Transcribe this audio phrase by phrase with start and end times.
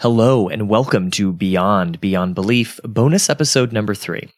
[0.00, 4.28] Hello and welcome to Beyond Beyond Belief, bonus episode number three.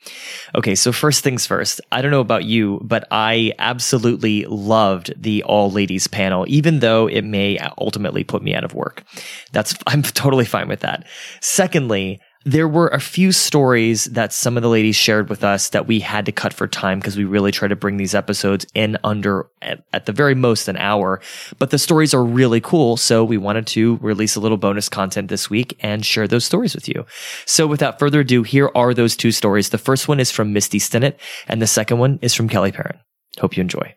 [0.54, 5.42] Okay, so first things first, I don't know about you, but I absolutely loved the
[5.42, 9.04] all ladies panel, even though it may ultimately put me out of work.
[9.52, 11.06] That's, I'm totally fine with that.
[11.42, 15.86] Secondly, there were a few stories that some of the ladies shared with us that
[15.86, 18.96] we had to cut for time because we really try to bring these episodes in
[19.04, 21.20] under at, at, the very most an hour.
[21.58, 22.96] But the stories are really cool.
[22.96, 26.74] So we wanted to release a little bonus content this week and share those stories
[26.74, 27.04] with you.
[27.44, 29.68] So without further ado, here are those two stories.
[29.68, 31.16] The first one is from Misty Stinnett
[31.46, 32.98] and the second one is from Kelly Perrin.
[33.38, 33.94] Hope you enjoy.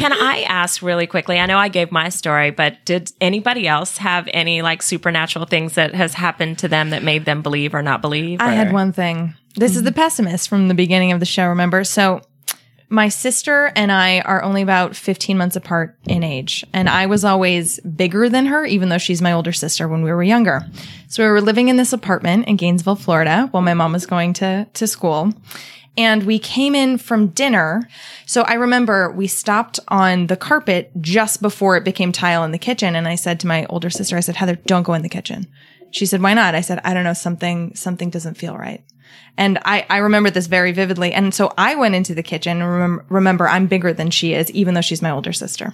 [0.00, 1.38] Can I ask really quickly?
[1.38, 5.74] I know I gave my story, but did anybody else have any like supernatural things
[5.74, 8.40] that has happened to them that made them believe or not believe?
[8.40, 8.56] I or?
[8.56, 9.34] had one thing.
[9.56, 9.78] This mm-hmm.
[9.78, 11.84] is the pessimist from the beginning of the show, remember?
[11.84, 12.22] So
[12.88, 16.64] my sister and I are only about 15 months apart in age.
[16.72, 20.10] And I was always bigger than her, even though she's my older sister when we
[20.10, 20.62] were younger.
[21.08, 24.32] So we were living in this apartment in Gainesville, Florida while my mom was going
[24.34, 25.32] to, to school
[25.96, 27.88] and we came in from dinner.
[28.26, 32.58] So I remember we stopped on the carpet just before it became tile in the
[32.58, 32.94] kitchen.
[32.94, 35.46] And I said to my older sister, I said, Heather, don't go in the kitchen.
[35.90, 36.54] She said, why not?
[36.54, 38.84] I said, I don't know, something, something doesn't feel right.
[39.36, 41.12] And I, I remember this very vividly.
[41.12, 44.50] And so I went into the kitchen and remember, remember I'm bigger than she is,
[44.52, 45.72] even though she's my older sister.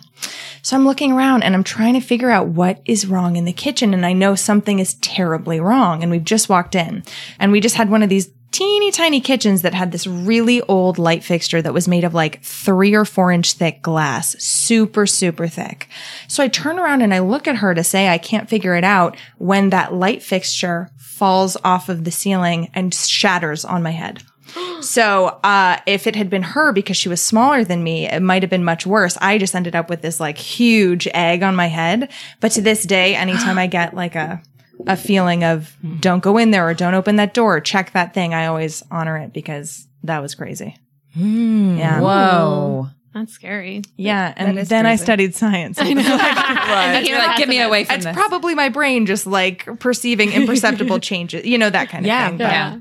[0.62, 3.52] So I'm looking around and I'm trying to figure out what is wrong in the
[3.52, 3.92] kitchen.
[3.92, 6.02] And I know something is terribly wrong.
[6.02, 7.02] And we've just walked in
[7.38, 10.96] and we just had one of these teeny tiny kitchens that had this really old
[10.96, 15.46] light fixture that was made of like three or four inch thick glass, super, super
[15.46, 15.88] thick.
[16.26, 18.82] So I turn around and I look at her to say I can't figure it
[18.82, 24.22] out when that light fixture falls off of the ceiling and shatters on my head.
[24.80, 28.42] so uh, if it had been her because she was smaller than me, it might
[28.42, 29.18] have been much worse.
[29.20, 32.10] I just ended up with this like huge egg on my head.
[32.40, 34.40] But to this day, anytime I get like a
[34.86, 38.34] a feeling of don't go in there or don't open that door, check that thing.
[38.34, 40.76] I always honor it because that was crazy.
[41.16, 42.00] Mm, yeah.
[42.00, 42.88] Whoa.
[43.14, 43.80] That's scary.
[43.96, 44.92] Yeah, and then crazy.
[44.92, 45.78] I studied science.
[45.80, 46.02] I know.
[46.16, 47.02] right.
[47.06, 48.14] You're like, get me away from it's this.
[48.14, 52.40] probably my brain just like perceiving imperceptible changes, you know, that kind of yeah, thing.
[52.40, 52.74] Yeah.
[52.74, 52.80] Yeah.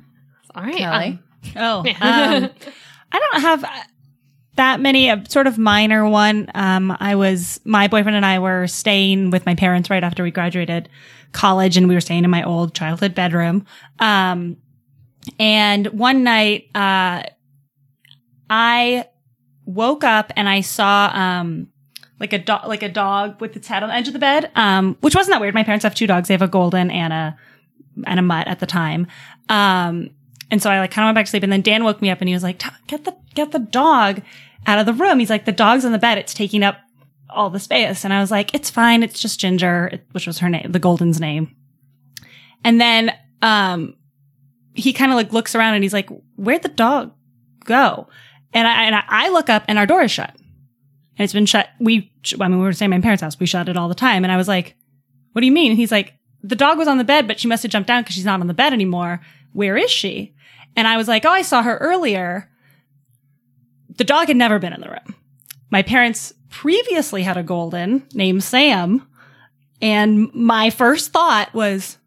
[0.54, 0.76] All right.
[0.76, 1.20] Kelly.
[1.46, 2.50] Um, oh, um,
[3.12, 3.66] I don't have
[4.56, 6.50] that many, a sort of minor one.
[6.56, 10.32] Um, I was, my boyfriend and I were staying with my parents right after we
[10.32, 10.90] graduated
[11.32, 13.66] college and we were staying in my old childhood bedroom.
[14.00, 14.58] Um,
[15.40, 17.24] and one night, uh,
[18.50, 19.08] I
[19.66, 21.68] woke up and I saw, um,
[22.20, 24.50] like a dog, like a dog with its head on the edge of the bed,
[24.56, 25.54] um, which wasn't that weird.
[25.54, 26.30] My parents have two dogs.
[26.30, 27.38] They have a golden and a,
[28.06, 29.08] and a mutt at the time.
[29.50, 30.12] Um,
[30.52, 32.10] and so I like kind of went back to sleep and then Dan woke me
[32.10, 34.22] up and he was like, get the, get the dog
[34.68, 35.20] out of the room.
[35.20, 36.18] He's like, the dog's on the bed.
[36.18, 36.78] It's taking up
[37.30, 38.04] all the space.
[38.04, 39.04] And I was like, it's fine.
[39.04, 41.56] It's just Ginger, which was her name, the Golden's name.
[42.64, 43.96] And then, um,
[44.74, 47.14] he kind of like looks around and he's like, where'd the dog
[47.64, 48.08] go?
[48.54, 50.34] And I, and I look up and our door is shut
[51.18, 51.70] and it's been shut.
[51.80, 53.40] We, I mean, we were staying at my parents' house.
[53.40, 54.24] We shut it all the time.
[54.24, 54.76] And I was like,
[55.32, 55.72] what do you mean?
[55.72, 56.14] And he's like,
[56.46, 58.40] the dog was on the bed, but she must have jumped down because she's not
[58.40, 59.20] on the bed anymore.
[59.54, 60.36] Where is she?
[60.76, 62.52] And I was like, oh, I saw her earlier.
[63.98, 65.16] The dog had never been in the room.
[65.72, 69.08] My parents previously had a golden named Sam.
[69.82, 71.98] And my first thought was,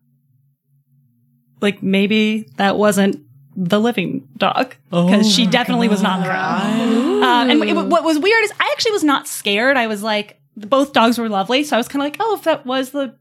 [1.60, 3.24] like, maybe that wasn't
[3.56, 5.92] the living dog because oh she definitely God.
[5.92, 7.22] was not in the room.
[7.24, 9.76] Uh, and it, what was weird is I actually was not scared.
[9.76, 11.64] I was like, both dogs were lovely.
[11.64, 13.16] So I was kind of like, oh, if that was the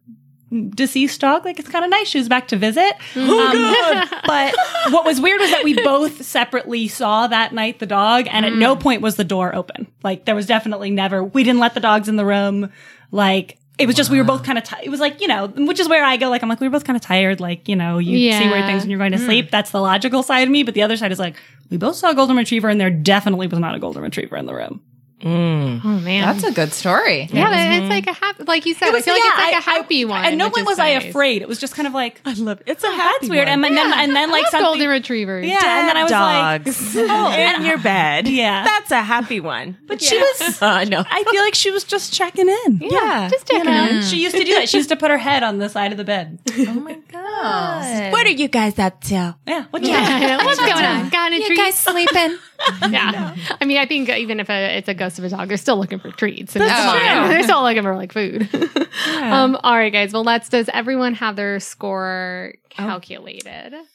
[0.69, 1.45] deceased dog.
[1.45, 2.07] Like it's kind of nice.
[2.07, 2.93] She was back to visit.
[3.15, 4.55] Oh, um, but
[4.93, 8.49] what was weird was that we both separately saw that night the dog, and mm.
[8.49, 8.79] at no mm.
[8.79, 9.87] point was the door open.
[10.03, 11.23] Like there was definitely never.
[11.23, 12.71] We didn't let the dogs in the room.
[13.11, 14.63] Like it was just we were both kind of.
[14.63, 16.29] T- it was like you know, which is where I go.
[16.29, 17.39] Like I'm like we were both kind of tired.
[17.39, 18.39] Like you know, you yeah.
[18.39, 19.25] see weird things when you're going to mm.
[19.25, 19.51] sleep.
[19.51, 20.63] That's the logical side of me.
[20.63, 21.35] But the other side is like
[21.69, 24.45] we both saw a golden retriever, and there definitely was not a golden retriever in
[24.45, 24.81] the room.
[25.22, 25.81] Mm.
[25.83, 27.28] Oh man, that's a good story.
[27.31, 27.83] Yeah, mm-hmm.
[27.83, 28.91] it's like a happy, like you said.
[28.91, 30.25] Was, I feel yeah, like it's like I, a happy I, one.
[30.25, 31.03] And no one was nice.
[31.03, 31.41] I afraid.
[31.41, 32.62] It was just kind of like I love.
[32.62, 32.65] It.
[32.68, 33.15] It's a oh, happy.
[33.21, 33.47] That's weird.
[33.47, 35.47] And, and, then and then like something golden retrievers.
[35.47, 37.31] Yeah, Dead and then I was dogs like, oh,
[37.62, 38.27] in your bed.
[38.38, 39.77] Yeah, that's a happy one.
[39.88, 40.09] But yeah.
[40.09, 40.62] she was.
[40.62, 41.03] I uh, know.
[41.09, 42.77] I feel like she was just checking in.
[42.81, 43.88] Yeah, yeah just checking you know?
[43.88, 44.03] in.
[44.03, 44.69] She used to do that.
[44.69, 46.38] She used to put her head on the side of the bed.
[46.56, 48.12] oh my god!
[48.12, 49.36] What are you guys up to?
[49.47, 50.45] Yeah, what yeah.
[50.45, 51.09] what's going on?
[51.09, 51.50] Got a treat?
[51.50, 52.38] You guys sleeping?
[52.89, 53.36] yeah.
[53.62, 55.77] I mean, I think even if a, it's a ghost of a dog, they're still
[55.77, 56.56] looking for treats.
[56.56, 57.30] And That's true.
[57.30, 58.50] They're still looking for like food.
[59.07, 59.44] Yeah.
[59.44, 60.12] Um, all right, guys.
[60.12, 60.50] Well, let's.
[60.50, 62.68] Does everyone have their score oh.
[62.69, 63.74] calculated?
[63.74, 63.86] Oh.